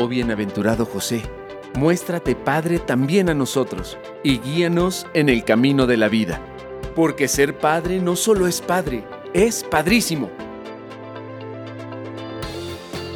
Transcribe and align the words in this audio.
Oh 0.00 0.06
bienaventurado 0.06 0.86
José, 0.86 1.22
muéstrate 1.74 2.36
Padre 2.36 2.78
también 2.78 3.28
a 3.28 3.34
nosotros 3.34 3.98
y 4.22 4.38
guíanos 4.38 5.08
en 5.12 5.28
el 5.28 5.42
camino 5.42 5.88
de 5.88 5.96
la 5.96 6.08
vida, 6.08 6.40
porque 6.94 7.26
ser 7.26 7.58
Padre 7.58 7.98
no 7.98 8.14
solo 8.14 8.46
es 8.46 8.60
Padre, 8.60 9.02
es 9.34 9.64
Padrísimo. 9.64 10.30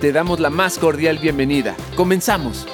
Te 0.00 0.10
damos 0.10 0.40
la 0.40 0.48
más 0.48 0.78
cordial 0.78 1.18
bienvenida. 1.18 1.76
Comenzamos. 1.96 2.66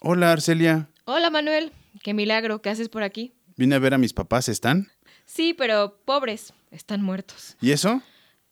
Hola, 0.00 0.32
Arcelia. 0.32 0.90
Hola, 1.04 1.30
Manuel. 1.30 1.72
Qué 2.02 2.14
milagro. 2.14 2.60
¿Qué 2.60 2.70
haces 2.70 2.88
por 2.88 3.02
aquí? 3.02 3.32
Vine 3.56 3.74
a 3.74 3.78
ver 3.78 3.94
a 3.94 3.98
mis 3.98 4.12
papás, 4.12 4.48
¿están? 4.48 4.88
Sí, 5.24 5.54
pero 5.54 6.00
pobres. 6.04 6.52
Están 6.70 7.02
muertos. 7.02 7.56
¿Y 7.60 7.72
eso? 7.72 8.02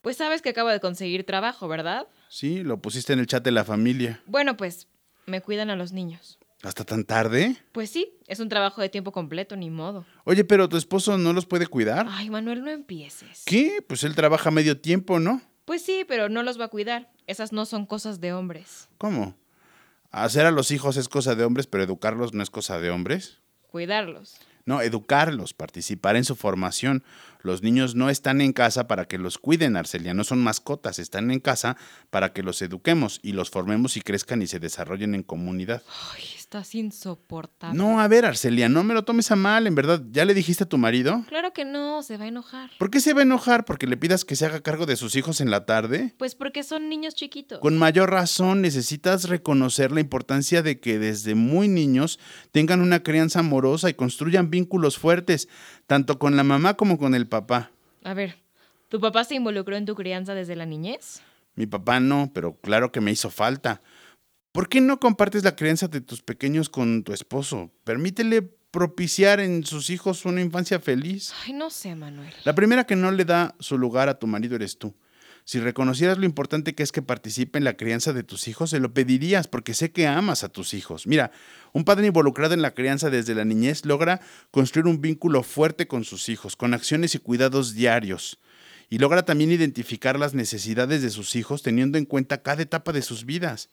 Pues 0.01 0.17
sabes 0.17 0.41
que 0.41 0.49
acabo 0.49 0.69
de 0.69 0.79
conseguir 0.79 1.25
trabajo, 1.25 1.67
¿verdad? 1.67 2.07
Sí, 2.29 2.63
lo 2.63 2.81
pusiste 2.81 3.13
en 3.13 3.19
el 3.19 3.27
chat 3.27 3.43
de 3.43 3.51
la 3.51 3.63
familia. 3.63 4.21
Bueno, 4.25 4.57
pues 4.57 4.87
me 5.25 5.41
cuidan 5.41 5.69
a 5.69 5.75
los 5.75 5.91
niños. 5.91 6.39
¿Hasta 6.63 6.83
tan 6.83 7.03
tarde? 7.05 7.57
Pues 7.71 7.91
sí, 7.91 8.17
es 8.27 8.39
un 8.39 8.49
trabajo 8.49 8.81
de 8.81 8.89
tiempo 8.89 9.11
completo, 9.11 9.55
ni 9.55 9.69
modo. 9.69 10.05
Oye, 10.23 10.43
pero 10.43 10.67
tu 10.67 10.77
esposo 10.77 11.17
no 11.17 11.33
los 11.33 11.45
puede 11.45 11.67
cuidar. 11.67 12.07
Ay, 12.09 12.29
Manuel, 12.31 12.63
no 12.63 12.71
empieces. 12.71 13.43
¿Qué? 13.45 13.83
Pues 13.87 14.03
él 14.03 14.15
trabaja 14.15 14.49
medio 14.49 14.79
tiempo, 14.79 15.19
¿no? 15.19 15.41
Pues 15.65 15.83
sí, 15.83 16.05
pero 16.07 16.29
no 16.29 16.41
los 16.41 16.59
va 16.59 16.65
a 16.65 16.69
cuidar. 16.69 17.11
Esas 17.27 17.51
no 17.51 17.65
son 17.65 17.85
cosas 17.85 18.19
de 18.19 18.33
hombres. 18.33 18.89
¿Cómo? 18.97 19.35
Hacer 20.15 20.45
a 20.45 20.51
los 20.51 20.71
hijos 20.71 20.95
es 20.95 21.09
cosa 21.09 21.35
de 21.35 21.43
hombres, 21.43 21.67
pero 21.67 21.83
educarlos 21.83 22.33
no 22.33 22.41
es 22.41 22.49
cosa 22.49 22.79
de 22.79 22.89
hombres. 22.89 23.41
Cuidarlos. 23.67 24.37
No, 24.63 24.81
educarlos, 24.81 25.53
participar 25.53 26.15
en 26.15 26.23
su 26.23 26.37
formación. 26.37 27.03
Los 27.41 27.63
niños 27.63 27.95
no 27.95 28.09
están 28.09 28.39
en 28.39 28.53
casa 28.53 28.87
para 28.87 29.09
que 29.09 29.17
los 29.17 29.37
cuiden, 29.37 29.75
Arcelia, 29.75 30.13
no 30.13 30.23
son 30.23 30.41
mascotas, 30.41 30.99
están 30.99 31.31
en 31.31 31.41
casa 31.41 31.75
para 32.11 32.31
que 32.31 32.43
los 32.43 32.61
eduquemos 32.61 33.19
y 33.23 33.33
los 33.33 33.49
formemos 33.49 33.97
y 33.97 34.01
crezcan 34.01 34.41
y 34.41 34.47
se 34.47 34.61
desarrollen 34.61 35.15
en 35.15 35.23
comunidad. 35.23 35.83
Ay, 36.13 36.23
estás 36.55 36.73
insoportable. 36.73 37.77
No, 37.77 37.99
a 37.99 38.07
ver, 38.07 38.25
Arcelia, 38.25 38.69
no 38.69 38.83
me 38.83 38.93
lo 38.93 39.03
tomes 39.03 39.29
a 39.29 39.35
mal, 39.35 39.67
en 39.67 39.75
verdad. 39.75 40.01
¿Ya 40.11 40.23
le 40.23 40.33
dijiste 40.33 40.63
a 40.63 40.69
tu 40.69 40.77
marido? 40.77 41.25
Claro 41.27 41.51
que 41.51 41.65
no, 41.65 42.01
se 42.01 42.15
va 42.15 42.23
a 42.23 42.27
enojar. 42.27 42.69
¿Por 42.79 42.89
qué 42.89 43.01
se 43.01 43.13
va 43.13 43.19
a 43.19 43.23
enojar? 43.23 43.65
¿Porque 43.65 43.87
le 43.87 43.97
pidas 43.97 44.23
que 44.23 44.37
se 44.37 44.45
haga 44.45 44.61
cargo 44.61 44.85
de 44.85 44.95
sus 44.95 45.17
hijos 45.17 45.41
en 45.41 45.51
la 45.51 45.65
tarde? 45.65 46.13
Pues 46.17 46.33
porque 46.33 46.63
son 46.63 46.87
niños 46.87 47.13
chiquitos. 47.13 47.59
Con 47.59 47.77
mayor 47.77 48.09
razón 48.09 48.61
necesitas 48.61 49.27
reconocer 49.27 49.91
la 49.91 49.99
importancia 49.99 50.61
de 50.61 50.79
que 50.79 50.97
desde 50.97 51.35
muy 51.35 51.67
niños 51.67 52.19
tengan 52.53 52.79
una 52.79 53.03
crianza 53.03 53.39
amorosa 53.39 53.89
y 53.89 53.93
construyan 53.93 54.49
vínculos 54.49 54.97
fuertes, 54.97 55.49
tanto 55.87 56.19
con 56.19 56.37
la 56.37 56.43
mamá 56.43 56.75
como 56.75 56.97
con 56.97 57.15
el 57.15 57.27
papá. 57.27 57.71
A 58.05 58.13
ver, 58.13 58.37
¿tu 58.87 59.01
papá 59.01 59.25
se 59.25 59.35
involucró 59.35 59.75
en 59.75 59.85
tu 59.85 59.95
crianza 59.95 60.33
desde 60.33 60.55
la 60.55 60.65
niñez? 60.65 61.21
Mi 61.55 61.65
papá 61.65 61.99
no, 61.99 62.31
pero 62.33 62.55
claro 62.61 62.93
que 62.93 63.01
me 63.01 63.11
hizo 63.11 63.29
falta. 63.29 63.81
¿Por 64.55 64.69
qué 64.69 64.79
no 64.79 65.01
compartes 65.01 65.43
la 65.43 65.57
crianza 65.57 65.89
de 65.89 65.99
tus 65.99 66.21
pequeños 66.21 66.69
con 66.69 67.03
tu 67.03 67.11
esposo? 67.11 67.73
Permítele 67.83 68.41
propiciar 68.41 69.41
en 69.41 69.65
sus 69.65 69.89
hijos 69.89 70.23
una 70.23 70.39
infancia 70.39 70.79
feliz. 70.79 71.33
Ay, 71.45 71.51
no 71.51 71.69
sé, 71.69 71.93
Manuel. 71.93 72.33
La 72.45 72.55
primera 72.55 72.85
que 72.85 72.95
no 72.95 73.11
le 73.11 73.25
da 73.25 73.53
su 73.59 73.77
lugar 73.77 74.07
a 74.07 74.17
tu 74.17 74.27
marido 74.27 74.55
eres 74.55 74.77
tú. 74.77 74.95
Si 75.43 75.59
reconocieras 75.59 76.19
lo 76.19 76.25
importante 76.25 76.73
que 76.73 76.83
es 76.83 76.93
que 76.93 77.01
participe 77.01 77.57
en 77.57 77.65
la 77.65 77.75
crianza 77.75 78.13
de 78.13 78.23
tus 78.23 78.47
hijos, 78.47 78.69
se 78.69 78.79
lo 78.79 78.93
pedirías 78.93 79.49
porque 79.49 79.73
sé 79.73 79.91
que 79.91 80.07
amas 80.07 80.45
a 80.45 80.49
tus 80.49 80.73
hijos. 80.73 81.05
Mira, 81.05 81.31
un 81.73 81.83
padre 81.83 82.07
involucrado 82.07 82.53
en 82.53 82.61
la 82.61 82.73
crianza 82.73 83.09
desde 83.09 83.35
la 83.35 83.43
niñez 83.43 83.83
logra 83.83 84.21
construir 84.51 84.87
un 84.87 85.01
vínculo 85.01 85.43
fuerte 85.43 85.85
con 85.85 86.05
sus 86.05 86.29
hijos, 86.29 86.55
con 86.55 86.73
acciones 86.73 87.13
y 87.13 87.19
cuidados 87.19 87.73
diarios. 87.73 88.39
Y 88.89 88.99
logra 88.99 89.25
también 89.25 89.51
identificar 89.51 90.17
las 90.17 90.33
necesidades 90.33 91.01
de 91.01 91.09
sus 91.09 91.35
hijos 91.35 91.61
teniendo 91.61 91.97
en 91.97 92.05
cuenta 92.05 92.41
cada 92.41 92.61
etapa 92.61 92.93
de 92.93 93.01
sus 93.01 93.25
vidas. 93.25 93.69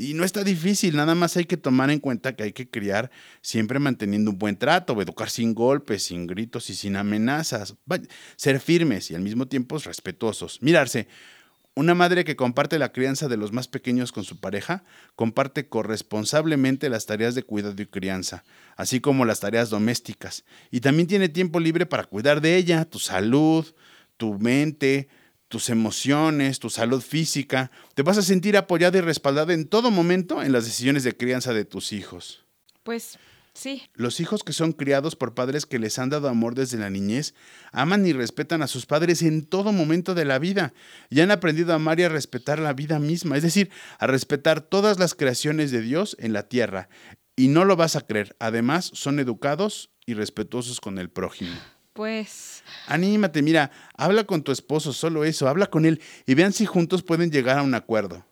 Y 0.00 0.14
no 0.14 0.22
está 0.22 0.44
difícil, 0.44 0.94
nada 0.94 1.16
más 1.16 1.36
hay 1.36 1.44
que 1.44 1.56
tomar 1.56 1.90
en 1.90 1.98
cuenta 1.98 2.36
que 2.36 2.44
hay 2.44 2.52
que 2.52 2.70
criar 2.70 3.10
siempre 3.40 3.80
manteniendo 3.80 4.30
un 4.30 4.38
buen 4.38 4.56
trato, 4.56 5.02
educar 5.02 5.28
sin 5.28 5.54
golpes, 5.54 6.04
sin 6.04 6.28
gritos 6.28 6.70
y 6.70 6.76
sin 6.76 6.94
amenazas, 6.94 7.74
ser 8.36 8.60
firmes 8.60 9.10
y 9.10 9.16
al 9.16 9.22
mismo 9.22 9.48
tiempo 9.48 9.76
respetuosos. 9.76 10.62
Mirarse, 10.62 11.08
una 11.74 11.96
madre 11.96 12.24
que 12.24 12.36
comparte 12.36 12.78
la 12.78 12.92
crianza 12.92 13.26
de 13.26 13.36
los 13.36 13.50
más 13.50 13.66
pequeños 13.66 14.12
con 14.12 14.22
su 14.22 14.38
pareja, 14.38 14.84
comparte 15.16 15.68
corresponsablemente 15.68 16.88
las 16.90 17.06
tareas 17.06 17.34
de 17.34 17.42
cuidado 17.42 17.82
y 17.82 17.86
crianza, 17.86 18.44
así 18.76 19.00
como 19.00 19.24
las 19.24 19.40
tareas 19.40 19.68
domésticas, 19.68 20.44
y 20.70 20.78
también 20.78 21.08
tiene 21.08 21.28
tiempo 21.28 21.58
libre 21.58 21.86
para 21.86 22.04
cuidar 22.04 22.40
de 22.40 22.54
ella, 22.54 22.84
tu 22.84 23.00
salud, 23.00 23.66
tu 24.16 24.38
mente, 24.38 25.08
tus 25.48 25.70
emociones, 25.70 26.58
tu 26.58 26.70
salud 26.70 27.02
física. 27.02 27.70
Te 27.94 28.02
vas 28.02 28.18
a 28.18 28.22
sentir 28.22 28.56
apoyada 28.56 28.98
y 28.98 29.00
respaldada 29.00 29.54
en 29.54 29.66
todo 29.66 29.90
momento 29.90 30.42
en 30.42 30.52
las 30.52 30.64
decisiones 30.64 31.04
de 31.04 31.16
crianza 31.16 31.52
de 31.52 31.64
tus 31.64 31.92
hijos. 31.92 32.44
Pues 32.82 33.18
sí. 33.54 33.82
Los 33.94 34.20
hijos 34.20 34.44
que 34.44 34.52
son 34.52 34.72
criados 34.72 35.16
por 35.16 35.34
padres 35.34 35.66
que 35.66 35.78
les 35.78 35.98
han 35.98 36.10
dado 36.10 36.28
amor 36.28 36.54
desde 36.54 36.78
la 36.78 36.90
niñez, 36.90 37.34
aman 37.72 38.06
y 38.06 38.12
respetan 38.12 38.62
a 38.62 38.66
sus 38.66 38.86
padres 38.86 39.22
en 39.22 39.44
todo 39.44 39.72
momento 39.72 40.14
de 40.14 40.26
la 40.26 40.38
vida 40.38 40.74
y 41.10 41.20
han 41.20 41.30
aprendido 41.30 41.72
a 41.72 41.76
amar 41.76 41.98
y 41.98 42.04
a 42.04 42.08
respetar 42.08 42.58
la 42.58 42.74
vida 42.74 42.98
misma, 42.98 43.36
es 43.36 43.42
decir, 43.42 43.70
a 43.98 44.06
respetar 44.06 44.60
todas 44.60 44.98
las 44.98 45.14
creaciones 45.14 45.70
de 45.70 45.80
Dios 45.80 46.16
en 46.20 46.34
la 46.34 46.48
tierra. 46.48 46.88
Y 47.36 47.48
no 47.48 47.64
lo 47.64 47.76
vas 47.76 47.96
a 47.96 48.00
creer, 48.00 48.36
además 48.38 48.90
son 48.94 49.20
educados 49.20 49.90
y 50.06 50.14
respetuosos 50.14 50.80
con 50.80 50.98
el 50.98 51.08
prójimo. 51.08 51.54
Pues... 51.98 52.62
Anímate, 52.86 53.42
mira, 53.42 53.72
habla 53.96 54.22
con 54.22 54.44
tu 54.44 54.52
esposo, 54.52 54.92
solo 54.92 55.24
eso, 55.24 55.48
habla 55.48 55.66
con 55.66 55.84
él 55.84 56.00
y 56.26 56.34
vean 56.34 56.52
si 56.52 56.64
juntos 56.64 57.02
pueden 57.02 57.32
llegar 57.32 57.58
a 57.58 57.62
un 57.64 57.74
acuerdo. 57.74 58.24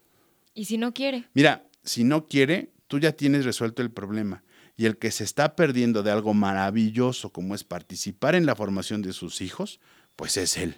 ¿Y 0.55 0.67
si 0.67 0.79
no 0.79 0.95
quiere? 0.95 1.25
Mira, 1.35 1.67
si 1.83 2.05
no 2.05 2.29
quiere, 2.29 2.71
tú 2.87 3.01
ya 3.01 3.11
tienes 3.11 3.45
resuelto 3.45 3.83
el 3.83 3.91
problema. 3.91 4.45
Y 4.77 4.87
el 4.87 4.99
que 4.99 5.11
se 5.11 5.25
está 5.25 5.57
perdiendo 5.57 6.05
de 6.05 6.13
algo 6.13 6.33
maravilloso 6.33 7.33
como 7.33 7.57
es 7.57 7.65
participar 7.65 8.37
en 8.37 8.47
la 8.47 8.55
formación 8.55 9.03
de 9.03 9.13
sus 9.13 9.41
hijos, 9.41 9.81
pues 10.15 10.37
es 10.37 10.57
él. 10.59 10.77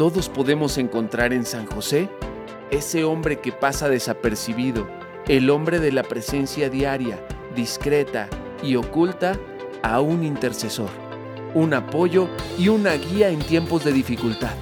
Todos 0.00 0.30
podemos 0.30 0.78
encontrar 0.78 1.34
en 1.34 1.44
San 1.44 1.66
José 1.66 2.08
ese 2.70 3.04
hombre 3.04 3.38
que 3.38 3.52
pasa 3.52 3.90
desapercibido, 3.90 4.88
el 5.28 5.50
hombre 5.50 5.78
de 5.78 5.92
la 5.92 6.04
presencia 6.04 6.70
diaria, 6.70 7.22
discreta 7.54 8.30
y 8.62 8.76
oculta 8.76 9.38
a 9.82 10.00
un 10.00 10.24
intercesor, 10.24 10.88
un 11.52 11.74
apoyo 11.74 12.30
y 12.58 12.68
una 12.68 12.94
guía 12.94 13.28
en 13.28 13.40
tiempos 13.40 13.84
de 13.84 13.92
dificultad. 13.92 14.54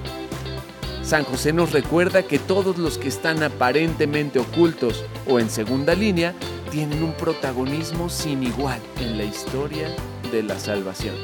San 1.03 1.23
José 1.23 1.53
nos 1.53 1.71
recuerda 1.71 2.23
que 2.23 2.37
todos 2.37 2.77
los 2.77 2.97
que 2.97 3.07
están 3.07 3.41
aparentemente 3.41 4.39
ocultos 4.39 5.05
o 5.25 5.39
en 5.39 5.49
segunda 5.49 5.95
línea 5.95 6.33
tienen 6.69 7.01
un 7.01 7.13
protagonismo 7.13 8.09
sin 8.09 8.43
igual 8.43 8.81
en 8.99 9.17
la 9.17 9.23
historia 9.23 9.87
de 10.33 10.43
la 10.43 10.59
salvación. 10.59 11.15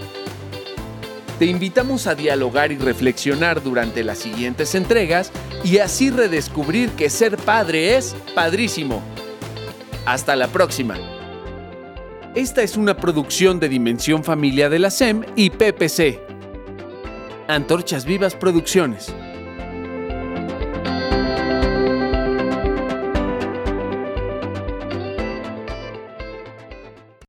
Te 1.40 1.46
invitamos 1.46 2.07
a 2.07 2.16
dialogar 2.16 2.72
y 2.72 2.78
reflexionar 2.78 3.62
durante 3.62 4.06
las 4.06 4.19
siguientes 4.19 4.73
entregas 4.73 5.31
y 5.66 5.79
así 5.79 6.09
redescubrir 6.09 6.91
que 6.91 7.09
ser 7.09 7.35
padre 7.35 7.97
es 7.97 8.16
padrísimo. 8.34 9.03
Hasta 10.05 10.37
la 10.37 10.47
próxima. 10.47 10.96
Esta 12.35 12.64
es 12.64 12.78
una 12.78 12.96
producción 12.96 13.59
de 13.59 13.67
Dimensión 13.67 14.23
Familia 14.23 14.70
de 14.70 14.79
la 14.79 14.90
SEM 14.90 15.23
y 15.35 15.49
PPC. 15.49 16.22
Antorchas 17.49 18.05
Vivas 18.05 18.35
Producciones. 18.35 19.14